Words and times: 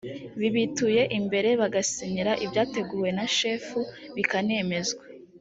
bibituye 0.39 1.01
imbere 1.19 1.49
bagasinyira 1.61 2.31
ibyateguwe 2.45 3.09
na 3.17 3.25
shefu 3.37 3.79
bikanemezwa 4.15 5.03